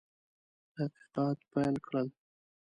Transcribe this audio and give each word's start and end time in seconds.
تحقیقات 0.75 1.37
پیل 1.51 1.75
کړل. 1.85 2.07